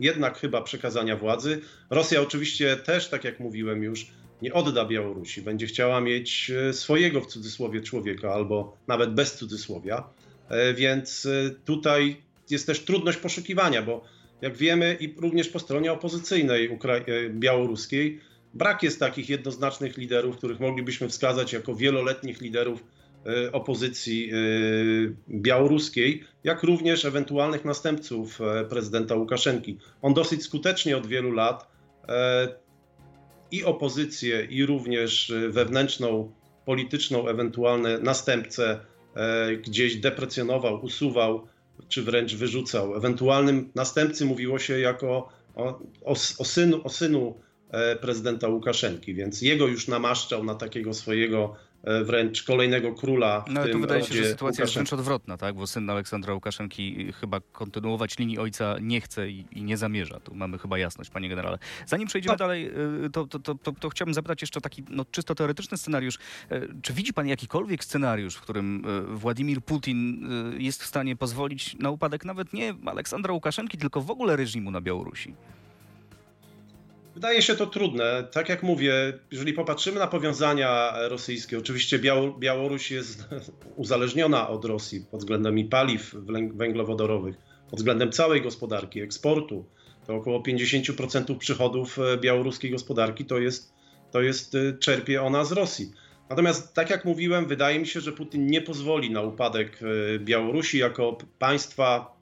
jednak 0.00 0.38
chyba 0.38 0.62
przekazania 0.62 1.16
władzy. 1.16 1.60
Rosja 1.90 2.20
oczywiście 2.20 2.76
też, 2.76 3.08
tak 3.08 3.24
jak 3.24 3.40
mówiłem 3.40 3.82
już, 3.82 4.06
nie 4.42 4.52
odda 4.52 4.84
Białorusi. 4.84 5.42
Będzie 5.42 5.66
chciała 5.66 6.00
mieć 6.00 6.50
e, 6.50 6.72
swojego 6.72 7.20
w 7.20 7.26
cudzysłowie 7.26 7.80
człowieka, 7.80 8.32
albo 8.32 8.76
nawet 8.86 9.14
bez 9.14 9.34
cudzysłowia. 9.34 10.04
E, 10.48 10.74
więc 10.74 11.26
e, 11.26 11.50
tutaj 11.64 12.16
jest 12.50 12.66
też 12.66 12.80
trudność 12.80 13.18
poszukiwania, 13.18 13.82
bo 13.82 14.04
jak 14.40 14.56
wiemy, 14.56 14.96
i 15.00 15.14
również 15.20 15.48
po 15.48 15.58
stronie 15.58 15.92
opozycyjnej 15.92 16.78
Ukra- 16.78 17.30
białoruskiej, 17.30 18.20
brak 18.54 18.82
jest 18.82 19.00
takich 19.00 19.28
jednoznacznych 19.28 19.96
liderów, 19.96 20.36
których 20.36 20.60
moglibyśmy 20.60 21.08
wskazać 21.08 21.52
jako 21.52 21.74
wieloletnich 21.74 22.40
liderów 22.40 22.84
opozycji 23.52 24.30
białoruskiej, 25.28 26.24
jak 26.44 26.62
również 26.62 27.04
ewentualnych 27.04 27.64
następców 27.64 28.38
prezydenta 28.68 29.14
Łukaszenki. 29.14 29.78
On 30.02 30.14
dosyć 30.14 30.42
skutecznie 30.42 30.96
od 30.96 31.06
wielu 31.06 31.30
lat 31.30 31.70
i 33.54 33.64
opozycję, 33.64 34.44
i 34.44 34.66
również 34.66 35.30
e, 35.30 35.48
wewnętrzną, 35.48 36.32
polityczną, 36.64 37.28
ewentualne 37.28 37.98
następcę 37.98 38.80
e, 39.14 39.56
gdzieś 39.56 39.96
deprecjonował, 39.96 40.84
usuwał, 40.84 41.46
czy 41.88 42.02
wręcz 42.02 42.34
wyrzucał. 42.34 42.96
Ewentualnym 42.96 43.70
następcy 43.74 44.24
mówiło 44.24 44.58
się 44.58 44.78
jako 44.80 45.30
o, 45.54 45.80
o, 46.04 46.16
o, 46.38 46.44
synu, 46.44 46.80
o 46.84 46.88
synu 46.88 47.34
e, 47.34 47.53
prezydenta 48.00 48.48
Łukaszenki, 48.48 49.14
więc 49.14 49.42
jego 49.42 49.66
już 49.66 49.88
namaszczał 49.88 50.44
na 50.44 50.54
takiego 50.54 50.94
swojego 50.94 51.56
E, 51.84 52.04
wręcz 52.04 52.42
kolejnego 52.42 52.94
króla. 52.94 53.44
No 53.48 53.60
ale 53.60 53.72
tu 53.72 53.80
wydaje 53.80 54.04
się, 54.04 54.14
że 54.14 54.24
sytuacja 54.24 54.64
jest 54.64 54.74
wręcz 54.74 54.92
odwrotna, 54.92 55.36
tak? 55.36 55.54
Bo 55.54 55.66
syn 55.66 55.90
Aleksandra 55.90 56.34
Łukaszenki 56.34 57.12
chyba 57.12 57.40
kontynuować 57.52 58.18
linii 58.18 58.38
ojca 58.38 58.76
nie 58.80 59.00
chce 59.00 59.30
i, 59.30 59.46
i 59.52 59.62
nie 59.62 59.76
zamierza. 59.76 60.20
Tu 60.20 60.34
mamy 60.34 60.58
chyba 60.58 60.78
jasność, 60.78 61.10
panie 61.10 61.28
generale. 61.28 61.58
Zanim 61.86 62.08
przejdziemy 62.08 62.32
no. 62.32 62.36
dalej, 62.36 62.70
y, 63.06 63.10
to, 63.10 63.26
to, 63.26 63.38
to, 63.38 63.72
to, 63.72 63.88
chciałbym 63.88 64.14
zapytać 64.14 64.40
jeszcze 64.42 64.60
taki 64.60 64.82
no, 64.90 65.04
czysto 65.10 65.34
teoretyczny 65.34 65.76
scenariusz. 65.78 66.18
E, 66.50 66.60
czy 66.82 66.92
widzi 66.92 67.12
pan 67.12 67.28
jakikolwiek 67.28 67.84
scenariusz, 67.84 68.34
w 68.34 68.40
którym 68.40 68.84
e, 68.86 69.16
Władimir 69.16 69.60
Putin 69.62 70.28
jest 70.58 70.82
w 70.82 70.86
stanie 70.86 71.16
pozwolić 71.16 71.76
na 71.78 71.90
upadek 71.90 72.24
nawet 72.24 72.52
nie 72.52 72.74
Aleksandra 72.86 73.32
Łukaszenki, 73.32 73.78
tylko 73.78 74.00
w 74.00 74.10
ogóle 74.10 74.36
reżimu 74.36 74.70
na 74.70 74.80
Białorusi? 74.80 75.34
Wydaje 77.14 77.42
się 77.42 77.54
to 77.54 77.66
trudne. 77.66 78.28
Tak 78.32 78.48
jak 78.48 78.62
mówię, 78.62 78.92
jeżeli 79.30 79.52
popatrzymy 79.52 79.98
na 79.98 80.06
powiązania 80.06 80.92
rosyjskie, 81.08 81.58
oczywiście 81.58 81.98
Białoruś 82.38 82.90
jest 82.90 83.24
uzależniona 83.76 84.48
od 84.48 84.64
Rosji 84.64 85.06
pod 85.10 85.20
względem 85.20 85.58
i 85.58 85.64
paliw 85.64 86.14
węglowodorowych, 86.54 87.36
pod 87.70 87.78
względem 87.78 88.12
całej 88.12 88.42
gospodarki, 88.42 89.00
eksportu. 89.00 89.64
To 90.06 90.14
około 90.14 90.40
50% 90.42 91.38
przychodów 91.38 91.98
e, 91.98 92.18
białoruskiej 92.18 92.70
gospodarki 92.70 93.24
to 93.24 93.38
jest, 93.38 93.74
to 94.10 94.22
jest 94.22 94.54
e, 94.54 94.78
czerpie 94.78 95.22
ona 95.22 95.44
z 95.44 95.52
Rosji. 95.52 95.92
Natomiast, 96.30 96.74
tak 96.74 96.90
jak 96.90 97.04
mówiłem, 97.04 97.46
wydaje 97.46 97.78
mi 97.78 97.86
się, 97.86 98.00
że 98.00 98.12
Putin 98.12 98.46
nie 98.46 98.60
pozwoli 98.60 99.10
na 99.10 99.22
upadek 99.22 99.80
e, 99.82 100.18
Białorusi 100.18 100.78
jako 100.78 101.18
państwa 101.38 102.13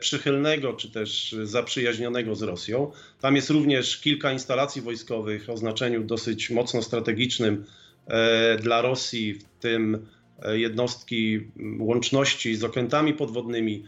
przychylnego 0.00 0.72
czy 0.72 0.90
też 0.90 1.36
zaprzyjaźnionego 1.42 2.34
z 2.34 2.42
Rosją. 2.42 2.92
Tam 3.20 3.36
jest 3.36 3.50
również 3.50 4.00
kilka 4.00 4.32
instalacji 4.32 4.82
wojskowych 4.82 5.50
o 5.50 5.56
znaczeniu 5.56 6.04
dosyć 6.04 6.50
mocno 6.50 6.82
strategicznym 6.82 7.64
e, 8.06 8.56
dla 8.56 8.82
Rosji, 8.82 9.34
w 9.34 9.44
tym 9.60 10.06
e, 10.42 10.58
jednostki 10.58 11.40
łączności 11.78 12.56
z 12.56 12.64
okrętami 12.64 13.14
podwodnymi. 13.14 13.84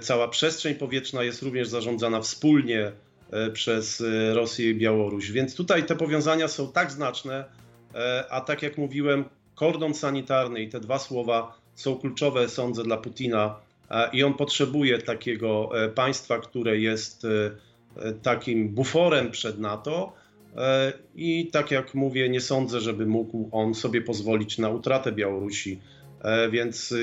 Cała 0.00 0.28
przestrzeń 0.28 0.74
powietrzna 0.74 1.22
jest 1.22 1.42
również 1.42 1.68
zarządzana 1.68 2.20
wspólnie 2.20 2.92
przez 3.52 4.02
Rosję 4.32 4.70
i 4.70 4.74
Białoruś. 4.74 5.30
Więc 5.30 5.54
tutaj 5.54 5.86
te 5.86 5.96
powiązania 5.96 6.48
są 6.48 6.72
tak 6.72 6.92
znaczne, 6.92 7.44
a 8.30 8.40
tak 8.40 8.62
jak 8.62 8.78
mówiłem, 8.78 9.24
kordon 9.54 9.94
sanitarny 9.94 10.62
i 10.62 10.68
te 10.68 10.80
dwa 10.80 10.98
słowa 10.98 11.58
są 11.74 11.96
kluczowe, 11.96 12.48
sądzę, 12.48 12.82
dla 12.82 12.96
Putina 12.96 13.56
i 14.12 14.22
on 14.22 14.34
potrzebuje 14.34 14.98
takiego 14.98 15.70
e, 15.84 15.88
państwa, 15.88 16.38
które 16.38 16.78
jest 16.78 17.24
e, 17.24 17.28
e, 17.96 18.12
takim 18.12 18.68
buforem 18.68 19.30
przed 19.30 19.58
NATO. 19.58 20.12
I 21.14 21.46
tak 21.52 21.70
jak 21.70 21.94
mówię, 21.94 22.28
nie 22.28 22.40
sądzę, 22.40 22.80
żeby 22.80 23.06
mógł 23.06 23.48
on 23.52 23.74
sobie 23.74 24.02
pozwolić 24.02 24.58
na 24.58 24.68
utratę 24.68 25.12
Białorusi. 25.12 25.80
Więc 26.50 26.94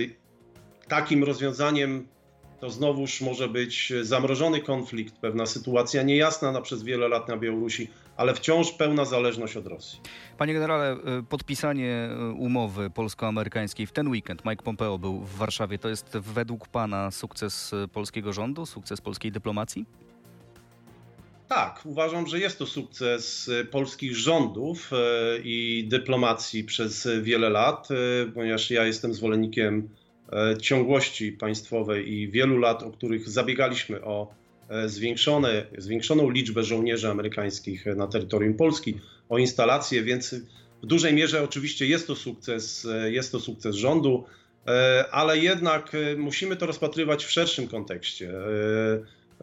takim 0.88 1.24
rozwiązaniem 1.24 2.08
to 2.60 2.70
znowuż 2.70 3.22
może 3.22 3.48
być 3.48 3.94
zamrożony 4.02 4.62
konflikt, 4.62 5.18
pewna 5.18 5.46
sytuacja 5.46 6.04
niejasna 6.04 6.52
na 6.52 6.62
przez 6.62 6.84
wiele 6.84 7.08
lat 7.08 7.28
na 7.28 7.38
Białorusi, 7.38 7.90
ale 8.18 8.34
wciąż 8.34 8.72
pełna 8.72 9.06
zależność 9.06 9.58
od 9.58 9.68
Rosji. 9.68 10.00
Panie 10.38 10.54
generale, 10.54 10.98
y, 11.20 11.24
podpisanie 11.24 12.10
y, 12.32 12.34
umowy 12.34 12.90
polsko-amerykańskiej 12.90 13.88
w 13.88 13.92
ten 13.92 14.08
weekend, 14.08 14.46
Mike 14.46 14.64
Pompeo 14.64 14.98
był 15.00 15.20
w 15.20 15.36
Warszawie, 15.36 15.78
to 15.78 15.90
jest 15.90 16.18
według 16.18 16.68
pana 16.68 17.12
sukces 17.12 17.74
y, 17.74 17.88
polskiego 17.88 18.34
rządu, 18.34 18.66
sukces 18.66 19.02
polskiej 19.02 19.32
dyplomacji? 19.32 19.86
Tak, 21.48 21.82
uważam, 21.86 22.28
że 22.28 22.40
jest 22.40 22.60
to 22.60 22.66
sukces 22.66 23.52
polskich 23.72 24.16
rządów 24.16 24.92
i 25.44 25.86
dyplomacji 25.88 26.64
przez 26.64 27.08
wiele 27.22 27.50
lat, 27.50 27.88
ponieważ 28.34 28.72
ja 28.72 28.86
jestem 28.86 29.14
zwolennikiem 29.14 29.90
ciągłości 30.62 31.32
państwowej 31.32 32.14
i 32.14 32.32
wielu 32.32 32.58
lat, 32.58 32.84
o 32.84 32.92
których 32.92 33.30
zabiegaliśmy 33.30 34.02
o 34.04 34.34
zwiększone, 34.86 35.66
zwiększoną 35.78 36.30
liczbę 36.30 36.64
żołnierzy 36.64 37.10
amerykańskich 37.10 37.86
na 37.86 38.08
terytorium 38.08 38.54
Polski, 38.54 39.00
o 39.30 39.38
instalacje, 39.38 40.04
więc 40.04 40.36
w 40.84 40.86
dużej 40.86 41.14
mierze 41.14 41.44
oczywiście 41.44 41.88
jest 41.88 42.08
to 42.08 42.16
sukces, 42.16 42.86
e, 42.86 43.12
jest 43.12 43.32
to 43.32 43.40
sukces 43.40 43.76
rządu, 43.76 44.24
e, 44.68 45.06
ale 45.12 45.38
jednak 45.38 45.92
musimy 46.18 46.56
to 46.56 46.66
rozpatrywać 46.66 47.26
w 47.26 47.32
szerszym 47.32 47.68
kontekście. 47.68 48.34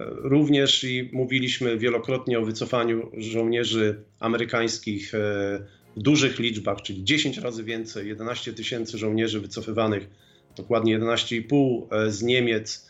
Również 0.06 0.84
i 0.84 1.10
mówiliśmy 1.12 1.78
wielokrotnie 1.78 2.38
o 2.38 2.44
wycofaniu 2.44 3.10
żołnierzy 3.16 4.02
amerykańskich 4.20 5.12
w 5.96 6.02
dużych 6.02 6.38
liczbach, 6.38 6.82
czyli 6.82 7.04
10 7.04 7.38
razy 7.38 7.64
więcej, 7.64 8.08
11 8.08 8.52
tysięcy 8.52 8.98
żołnierzy 8.98 9.40
wycofywanych, 9.40 10.08
dokładnie 10.56 10.98
11,5 10.98 11.86
z 12.08 12.22
Niemiec 12.22 12.89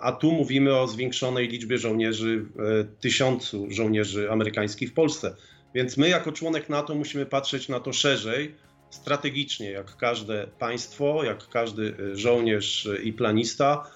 a 0.00 0.12
tu 0.12 0.32
mówimy 0.32 0.76
o 0.76 0.88
zwiększonej 0.88 1.48
liczbie 1.48 1.78
żołnierzy, 1.78 2.46
e, 2.80 2.84
tysiącu 3.00 3.66
żołnierzy 3.70 4.30
amerykańskich 4.30 4.90
w 4.90 4.92
Polsce. 4.94 5.36
Więc 5.74 5.96
my, 5.96 6.08
jako 6.08 6.32
członek 6.32 6.68
NATO, 6.68 6.94
musimy 6.94 7.26
patrzeć 7.26 7.68
na 7.68 7.80
to 7.80 7.92
szerzej, 7.92 8.54
strategicznie, 8.90 9.70
jak 9.70 9.96
każde 9.96 10.46
państwo, 10.58 11.24
jak 11.24 11.48
każdy 11.48 11.94
e, 12.12 12.16
żołnierz 12.16 12.88
i 13.02 13.12
planista. 13.12 13.90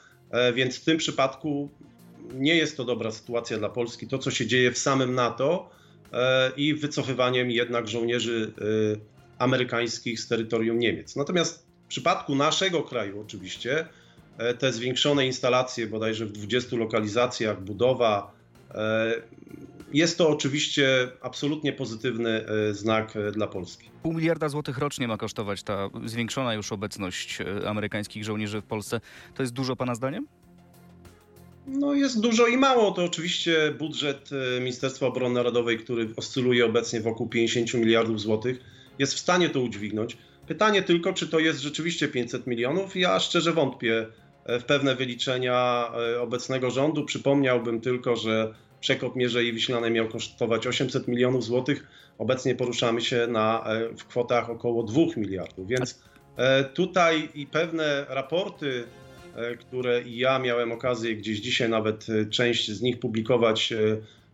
Więc 0.55 0.77
w 0.77 0.85
tym 0.85 0.97
przypadku 0.99 1.71
nie 2.35 2.57
jest 2.57 2.77
to 2.77 2.85
dobra 2.85 3.11
sytuacja 3.11 3.59
dla 3.59 3.69
Polski. 3.69 4.07
To, 4.07 4.19
co 4.19 4.31
się 4.31 4.47
dzieje 4.47 4.73
w 4.73 4.79
samym 4.79 5.15
NATO 5.15 5.71
i 6.57 6.75
wycofywaniem 6.75 7.51
jednak 7.51 7.89
żołnierzy 7.89 8.53
amerykańskich 9.39 10.21
z 10.21 10.29
terytorium 10.29 10.79
Niemiec. 10.79 11.17
Natomiast 11.17 11.67
w 11.85 11.89
przypadku 11.89 12.35
naszego 12.35 12.83
kraju, 12.83 13.21
oczywiście, 13.21 13.87
E, 14.10 14.10
te 14.59 14.73
zwiększone 14.73 15.27
instalacje, 15.27 15.87
bodajże 15.87 16.27
w 16.27 16.33
20 16.33 16.77
lokalizacjach, 16.77 17.63
budowa. 17.63 18.33
E, 18.75 19.15
jest 19.93 20.19
to 20.19 20.29
oczywiście 20.29 21.09
absolutnie 21.23 21.73
pozytywny 21.73 22.47
e, 22.47 22.75
znak 22.75 23.15
dla 23.33 23.47
Polski. 23.47 23.91
Pół 24.03 24.13
miliarda 24.13 24.49
złotych 24.49 24.79
rocznie 24.79 25.09
ma 25.09 25.17
kosztować 25.17 25.63
ta 25.63 25.91
zwiększona 26.05 26.55
już 26.55 26.73
obecność 26.73 27.39
amerykańskich 27.67 28.25
żołnierzy 28.25 28.61
w 28.61 28.65
Polsce. 28.65 29.01
To 29.35 29.43
jest 29.43 29.53
dużo 29.53 29.77
Pana 29.77 29.95
zdaniem? 29.95 30.27
No 31.67 31.95
jest 31.95 32.21
dużo 32.21 32.47
i 32.47 32.57
mało. 32.57 32.91
To 32.91 33.05
oczywiście 33.05 33.75
budżet 33.79 34.31
Ministerstwa 34.61 35.07
Obrony 35.07 35.35
Narodowej, 35.35 35.79
który 35.79 36.09
oscyluje 36.17 36.67
obecnie 36.67 37.01
wokół 37.01 37.29
50 37.29 37.75
miliardów 37.75 38.21
złotych, 38.21 38.61
jest 38.99 39.15
w 39.15 39.19
stanie 39.19 39.49
to 39.49 39.61
udźwignąć. 39.61 40.17
Pytanie 40.51 40.83
tylko, 40.83 41.13
czy 41.13 41.29
to 41.29 41.39
jest 41.39 41.61
rzeczywiście 41.61 42.09
500 42.09 42.47
milionów. 42.47 42.97
Ja 42.97 43.21
szczerze 43.21 43.53
wątpię 43.53 44.07
w 44.47 44.65
pewne 44.65 44.95
wyliczenia 44.95 45.91
e, 46.15 46.21
obecnego 46.21 46.71
rządu. 46.71 47.05
Przypomniałbym 47.05 47.81
tylko, 47.81 48.17
że 48.17 48.55
przekop 48.81 49.17
Mierzei 49.17 49.53
Wiślanej 49.53 49.91
miał 49.91 50.09
kosztować 50.09 50.67
800 50.67 51.09
milionów 51.09 51.45
złotych. 51.45 51.87
Obecnie 52.19 52.55
poruszamy 52.55 53.01
się 53.01 53.27
na, 53.27 53.65
w 53.99 54.05
kwotach 54.05 54.51
około 54.51 54.83
2 54.83 55.01
miliardów, 55.17 55.69
więc 55.69 56.03
tutaj 56.75 57.29
i 57.35 57.47
pewne 57.47 58.07
raporty, 58.09 58.85
które 59.61 60.03
ja 60.07 60.39
miałem 60.39 60.73
okazję 60.73 61.17
gdzieś 61.17 61.41
dzisiaj 61.41 61.69
nawet 61.69 62.07
część 62.31 62.71
z 62.71 62.83
nich 62.83 63.01
publikować 63.01 63.73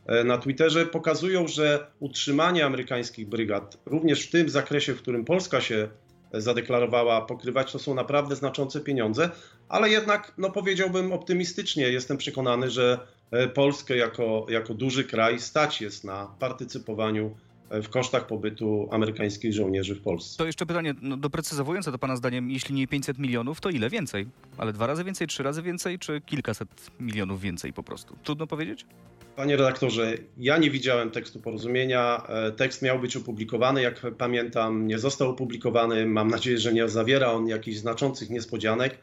E, 0.06 0.24
na 0.24 0.38
Twitterze 0.38 0.86
pokazują, 0.86 1.48
że 1.48 1.86
utrzymanie 2.00 2.66
amerykańskich 2.66 3.28
brygad, 3.28 3.78
również 3.86 4.26
w 4.26 4.30
tym 4.30 4.48
zakresie, 4.48 4.94
w 4.94 5.02
którym 5.02 5.24
Polska 5.24 5.60
się 5.60 5.88
zadeklarowała 6.32 7.20
pokrywać, 7.20 7.72
to 7.72 7.78
są 7.78 7.94
naprawdę 7.94 8.36
znaczące 8.36 8.80
pieniądze, 8.80 9.30
ale 9.68 9.90
jednak, 9.90 10.32
no 10.38 10.50
powiedziałbym 10.50 11.12
optymistycznie, 11.12 11.88
jestem 11.88 12.16
przekonany, 12.16 12.70
że 12.70 12.98
e, 13.30 13.48
Polskę 13.48 13.96
jako, 13.96 14.46
jako 14.48 14.74
duży 14.74 15.04
kraj 15.04 15.40
stać 15.40 15.80
jest 15.80 16.04
na 16.04 16.26
partycypowaniu 16.38 17.36
w 17.70 17.88
kosztach 17.88 18.26
pobytu 18.26 18.88
amerykańskich 18.90 19.52
żołnierzy 19.52 19.94
w 19.94 20.00
Polsce. 20.00 20.38
To 20.38 20.46
jeszcze 20.46 20.66
pytanie 20.66 20.94
no, 21.02 21.16
doprecyzowujące 21.16 21.92
to 21.92 21.98
Pana 21.98 22.16
zdaniem, 22.16 22.50
jeśli 22.50 22.74
nie 22.74 22.86
500 22.86 23.18
milionów, 23.18 23.60
to 23.60 23.70
ile 23.70 23.90
więcej? 23.90 24.26
Ale 24.58 24.72
dwa 24.72 24.86
razy 24.86 25.04
więcej, 25.04 25.26
trzy 25.26 25.42
razy 25.42 25.62
więcej, 25.62 25.98
czy 25.98 26.20
kilkaset 26.20 26.68
milionów 27.00 27.40
więcej 27.40 27.72
po 27.72 27.82
prostu? 27.82 28.16
Trudno 28.22 28.46
powiedzieć? 28.46 28.86
Panie 29.36 29.56
redaktorze, 29.56 30.14
ja 30.38 30.58
nie 30.58 30.70
widziałem 30.70 31.10
tekstu 31.10 31.40
porozumienia. 31.40 32.22
E, 32.28 32.52
tekst 32.52 32.82
miał 32.82 32.98
być 32.98 33.16
opublikowany, 33.16 33.82
jak 33.82 34.00
pamiętam, 34.18 34.86
nie 34.86 34.98
został 34.98 35.30
opublikowany. 35.30 36.06
Mam 36.06 36.28
nadzieję, 36.28 36.58
że 36.58 36.72
nie 36.72 36.88
zawiera 36.88 37.32
on 37.32 37.48
jakichś 37.48 37.76
znaczących 37.76 38.30
niespodzianek. 38.30 38.98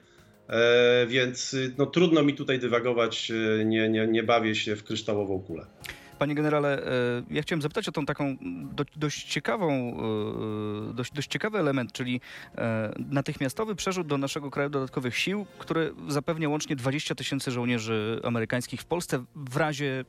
E, 0.49 1.07
więc 1.07 1.55
no, 1.77 1.85
trudno 1.85 2.23
mi 2.23 2.33
tutaj 2.33 2.59
dywagować, 2.59 3.31
e, 3.31 3.65
nie, 3.65 3.89
nie, 3.89 4.07
nie 4.07 4.23
bawię 4.23 4.55
się 4.55 4.75
w 4.75 4.83
kryształową 4.83 5.39
kulę. 5.39 5.65
Panie 6.23 6.35
generale, 6.35 6.81
ja 7.29 7.41
chciałem 7.41 7.61
zapytać 7.61 7.89
o 7.89 7.91
tą 7.91 8.05
taką 8.05 8.37
dość 8.95 9.23
ciekawą, 9.23 9.97
dość, 10.93 11.11
dość 11.11 11.29
ciekawy 11.29 11.59
element, 11.59 11.91
czyli 11.91 12.21
natychmiastowy 12.97 13.75
przerzut 13.75 14.07
do 14.07 14.17
naszego 14.17 14.51
kraju 14.51 14.69
dodatkowych 14.69 15.17
sił, 15.17 15.45
który 15.59 15.93
zapewnia 16.07 16.49
łącznie 16.49 16.75
20 16.75 17.15
tysięcy 17.15 17.51
żołnierzy 17.51 18.21
amerykańskich 18.23 18.81
w 18.81 18.85
Polsce 18.85 19.23
w 19.35 19.57
razie 19.57 20.05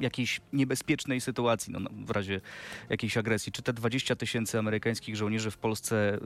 jakiejś 0.00 0.40
niebezpiecznej 0.52 1.20
sytuacji, 1.20 1.72
no, 1.72 1.90
w 2.06 2.10
razie 2.10 2.40
jakiejś 2.90 3.16
agresji. 3.16 3.52
Czy 3.52 3.62
te 3.62 3.72
20 3.72 4.16
tysięcy 4.16 4.58
amerykańskich 4.58 5.16
żołnierzy 5.16 5.50
w 5.50 5.58
Polsce 5.58 6.18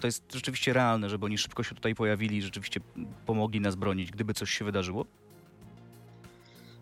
to 0.00 0.06
jest 0.06 0.32
rzeczywiście 0.34 0.72
realne, 0.72 1.10
żeby 1.10 1.26
oni 1.26 1.38
szybko 1.38 1.62
się 1.62 1.74
tutaj 1.74 1.94
pojawili 1.94 2.42
rzeczywiście 2.42 2.80
pomogli 3.26 3.60
nas 3.60 3.74
bronić, 3.74 4.10
gdyby 4.10 4.34
coś 4.34 4.50
się 4.50 4.64
wydarzyło? 4.64 5.06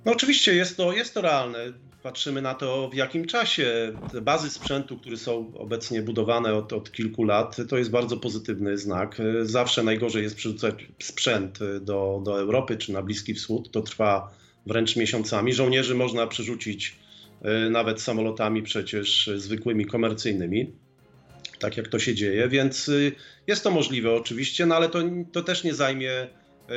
No 0.05 0.13
oczywiście 0.13 0.55
jest 0.55 0.77
to, 0.77 0.93
jest 0.93 1.15
to 1.15 1.21
realne. 1.21 1.59
Patrzymy 2.03 2.43
na 2.43 2.55
to, 2.55 2.89
w 2.89 2.95
jakim 2.95 3.27
czasie. 3.27 3.93
Te 4.13 4.21
bazy 4.21 4.51
sprzętu, 4.51 4.99
które 4.99 5.17
są 5.17 5.53
obecnie 5.55 6.03
budowane 6.03 6.55
od, 6.55 6.73
od 6.73 6.93
kilku 6.93 7.25
lat, 7.25 7.57
to 7.69 7.79
jest 7.79 7.91
bardzo 7.91 8.17
pozytywny 8.17 8.79
znak. 8.79 9.19
Zawsze 9.43 9.83
najgorzej 9.83 10.23
jest 10.23 10.37
przerzucać 10.37 10.75
sprzęt 11.03 11.59
do, 11.81 12.21
do 12.25 12.41
Europy 12.41 12.77
czy 12.77 12.93
na 12.93 13.03
Bliski 13.03 13.35
Wschód. 13.35 13.71
To 13.71 13.83
trwa 13.83 14.35
wręcz 14.67 14.97
miesiącami. 14.97 15.55
Żołnierzy 15.55 15.95
można 15.95 16.27
przerzucić 16.27 16.97
e, 17.43 17.71
nawet 17.71 18.01
samolotami 18.01 18.63
przecież 18.63 19.31
zwykłymi, 19.37 19.87
komercyjnymi, 19.87 20.73
tak 21.59 21.77
jak 21.77 21.89
to 21.89 21.99
się 21.99 22.15
dzieje, 22.15 22.49
więc 22.49 22.89
y, 22.89 23.13
jest 23.47 23.65
to 23.65 23.71
możliwe 23.71 24.13
oczywiście, 24.13 24.67
no 24.67 24.75
ale 24.75 24.89
to, 24.89 24.99
to 25.33 25.43
też 25.43 25.65
nie 25.65 25.75
zajmie 25.75 26.13
e, 26.13 26.29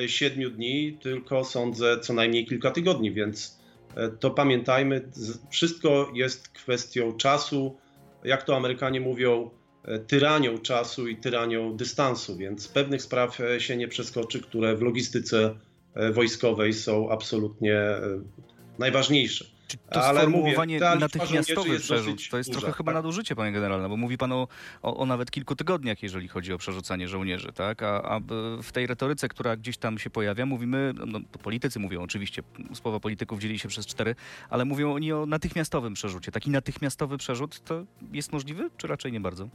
siedmiu 0.07 0.49
dni, 0.49 0.97
tylko 1.01 1.43
sądzę 1.43 1.99
co 1.99 2.13
najmniej 2.13 2.45
kilka 2.45 2.71
tygodni, 2.71 3.11
więc 3.11 3.59
e, 3.95 4.09
to 4.09 4.31
pamiętajmy, 4.31 5.09
wszystko 5.49 6.11
jest 6.13 6.47
kwestią 6.49 7.17
czasu, 7.17 7.77
jak 8.23 8.43
to 8.43 8.55
Amerykanie 8.55 9.01
mówią, 9.01 9.49
tyranią 10.07 10.57
czasu 10.57 11.07
i 11.07 11.17
tyranią 11.17 11.77
dystansu, 11.77 12.37
więc 12.37 12.67
pewnych 12.67 13.01
spraw 13.01 13.37
się 13.57 13.77
nie 13.77 13.87
przeskoczy, 13.87 14.41
które 14.41 14.75
w 14.75 14.81
logistyce 14.81 15.55
E, 15.95 16.11
wojskowej 16.11 16.73
są 16.73 17.11
absolutnie 17.11 17.79
e, 17.79 18.01
najważniejsze. 18.79 19.45
Czy 19.67 19.77
to 19.77 20.03
Ale 20.03 20.19
sformułowanie 20.19 20.79
mówię, 20.79 20.99
natychmiastowy 20.99 21.79
przerzut 21.79 22.29
to 22.31 22.37
jest 22.37 22.49
duża, 22.49 22.59
trochę 22.59 22.77
chyba 22.77 22.91
tak? 22.91 22.95
nadużycie, 22.95 23.35
panie 23.35 23.51
generale, 23.51 23.89
bo 23.89 23.97
mówi 23.97 24.17
pan 24.17 24.31
o, 24.31 24.47
o, 24.81 24.97
o, 24.97 25.05
nawet 25.05 25.31
kilku 25.31 25.55
tygodniach, 25.55 26.03
jeżeli 26.03 26.27
chodzi 26.27 26.53
o 26.53 26.57
przerzucanie 26.57 27.07
żołnierzy, 27.07 27.53
tak? 27.53 27.83
A, 27.83 28.01
a 28.03 28.19
w 28.63 28.71
tej 28.71 28.87
retoryce, 28.87 29.27
która 29.27 29.55
gdzieś 29.57 29.77
tam 29.77 29.99
się 29.99 30.09
pojawia, 30.09 30.45
mówimy, 30.45 30.93
no, 31.07 31.19
politycy 31.43 31.79
mówią 31.79 32.03
oczywiście, 32.03 32.43
słowa 32.73 32.99
polityków 32.99 33.39
dzieli 33.39 33.59
się 33.59 33.69
przez 33.69 33.85
cztery, 33.85 34.15
ale 34.49 34.65
mówią 34.65 34.93
oni 34.93 35.13
o 35.13 35.25
natychmiastowym 35.25 35.93
przerzucie. 35.93 36.31
Taki 36.31 36.49
natychmiastowy 36.49 37.17
przerzut 37.17 37.63
to 37.63 37.85
jest 38.11 38.31
możliwy, 38.31 38.69
czy 38.77 38.87
raczej 38.87 39.11
nie 39.11 39.19
bardzo? 39.19 39.49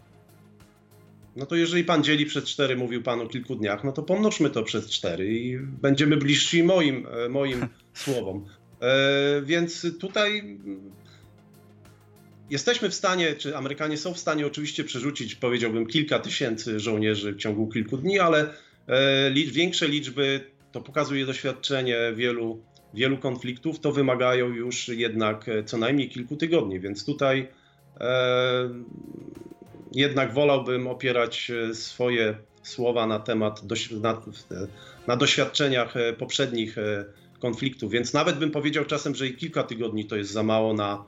No 1.37 1.47
to 1.47 1.57
jeżeli 1.57 1.85
pan 1.85 2.05
dzieli 2.05 2.27
przez 2.27 2.45
cztery, 2.45 2.77
mówił 2.77 3.03
pan 3.03 3.21
o 3.21 3.27
kilku 3.27 3.55
dniach, 3.55 3.85
no 3.85 3.93
to 3.93 4.03
pomnożmy 4.03 4.51
to 4.51 4.63
przez 4.63 4.91
cztery 4.91 5.35
i 5.35 5.59
będziemy 5.59 6.17
bliżsi 6.17 6.63
moim, 6.63 7.07
e, 7.07 7.29
moim 7.29 7.67
słowom. 7.95 8.47
E, 8.81 9.43
więc 9.43 9.99
tutaj 9.99 10.59
jesteśmy 12.51 12.91
w 12.91 12.95
stanie, 12.95 13.35
czy 13.35 13.57
Amerykanie 13.57 13.97
są 13.97 14.15
w 14.15 14.19
stanie 14.19 14.47
oczywiście 14.47 14.85
przerzucić, 14.85 15.35
powiedziałbym, 15.35 15.87
kilka 15.87 16.19
tysięcy 16.19 16.81
żołnierzy 16.81 17.33
w 17.33 17.37
ciągu 17.37 17.69
kilku 17.69 17.97
dni, 17.97 18.19
ale 18.19 18.55
e, 18.87 19.31
większe 19.31 19.89
liczby, 19.89 20.41
to 20.73 20.81
pokazuje 20.81 21.27
doświadczenie 21.27 21.99
wielu, 22.17 22.63
wielu 22.95 23.19
konfliktów, 23.19 23.81
to 23.81 23.93
wymagają 23.93 24.49
już 24.49 24.89
jednak 24.89 25.47
co 25.67 25.79
najmniej 25.79 26.09
kilku 26.09 26.37
tygodni, 26.37 26.81
więc 26.81 27.05
tutaj 27.05 27.49
jednak 29.93 30.35
wolałbym 30.35 30.87
opierać 30.87 31.51
e, 31.51 31.75
swoje 31.75 32.35
słowa 32.63 33.07
na 33.07 33.19
temat, 33.19 33.63
na, 34.01 34.23
na 35.07 35.17
doświadczeniach 35.17 35.97
e, 35.97 36.13
poprzednich 36.13 36.77
e, 37.41 37.43
konfliktów, 37.43 37.93
więc 37.93 38.13
nawet 38.13 38.39
bym 38.39 38.51
powiedział 38.51 38.85
czasem, 38.85 39.15
że 39.15 39.27
i 39.27 39.37
kilka 39.37 39.63
tygodni 39.63 40.05
to 40.05 40.17
jest 40.17 40.31
za 40.31 40.43
mało 40.43 40.75
na. 40.75 41.05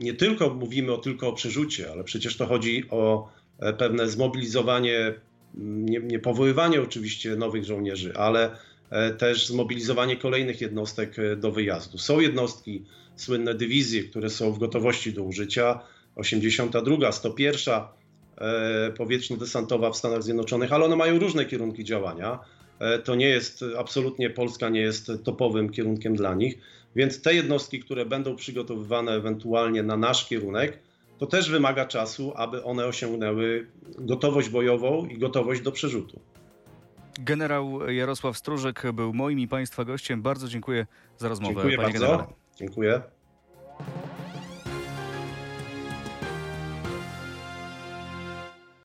nie 0.00 0.14
tylko 0.14 0.54
mówimy 0.54 0.92
o, 0.92 0.98
tylko 0.98 1.28
o 1.28 1.32
przerzucie, 1.32 1.92
ale 1.92 2.04
przecież 2.04 2.36
to 2.36 2.46
chodzi 2.46 2.84
o 2.90 3.28
pewne 3.78 4.08
zmobilizowanie, 4.08 5.14
nie, 5.54 6.00
nie 6.00 6.18
powoływanie 6.18 6.82
oczywiście 6.82 7.36
nowych 7.36 7.64
żołnierzy, 7.64 8.12
ale 8.16 8.56
też 9.18 9.46
zmobilizowanie 9.46 10.16
kolejnych 10.16 10.60
jednostek 10.60 11.16
do 11.36 11.52
wyjazdu. 11.52 11.98
Są 11.98 12.20
jednostki, 12.20 12.84
słynne 13.20 13.54
dywizje, 13.54 14.04
które 14.04 14.30
są 14.30 14.52
w 14.52 14.58
gotowości 14.58 15.12
do 15.12 15.22
użycia 15.22 15.80
82, 16.16 17.12
101 17.12 17.74
e, 17.74 18.92
powietrzno-desantowa 18.92 19.90
w 19.90 19.96
Stanach 19.96 20.22
Zjednoczonych, 20.22 20.72
ale 20.72 20.84
one 20.84 20.96
mają 20.96 21.18
różne 21.18 21.44
kierunki 21.44 21.84
działania. 21.84 22.38
E, 22.80 22.98
to 22.98 23.14
nie 23.14 23.28
jest, 23.28 23.64
absolutnie 23.78 24.30
Polska 24.30 24.68
nie 24.68 24.80
jest 24.80 25.12
topowym 25.24 25.70
kierunkiem 25.70 26.16
dla 26.16 26.34
nich, 26.34 26.58
więc 26.96 27.22
te 27.22 27.34
jednostki, 27.34 27.80
które 27.80 28.06
będą 28.06 28.36
przygotowywane 28.36 29.12
ewentualnie 29.12 29.82
na 29.82 29.96
nasz 29.96 30.28
kierunek, 30.28 30.78
to 31.18 31.26
też 31.26 31.50
wymaga 31.50 31.86
czasu, 31.86 32.32
aby 32.36 32.64
one 32.64 32.86
osiągnęły 32.86 33.66
gotowość 33.98 34.48
bojową 34.48 35.06
i 35.06 35.18
gotowość 35.18 35.60
do 35.60 35.72
przerzutu. 35.72 36.20
Generał 37.20 37.90
Jarosław 37.90 38.38
Stróżek 38.38 38.82
był 38.92 39.14
moim 39.14 39.40
i 39.40 39.48
Państwa 39.48 39.84
gościem. 39.84 40.22
Bardzo 40.22 40.48
dziękuję 40.48 40.86
za 41.18 41.28
rozmowę. 41.28 41.54
Dziękuję 41.54 41.76
Panie 41.76 41.88
bardzo. 41.88 42.06
Generale. 42.06 42.32
Dziękuję. 42.56 43.02